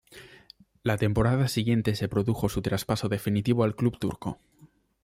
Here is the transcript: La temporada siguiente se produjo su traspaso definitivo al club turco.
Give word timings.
La 0.81 0.97
temporada 0.97 1.47
siguiente 1.47 1.93
se 1.93 2.07
produjo 2.09 2.49
su 2.49 2.63
traspaso 2.63 3.07
definitivo 3.07 3.63
al 3.63 3.75
club 3.75 3.99
turco. 3.99 4.39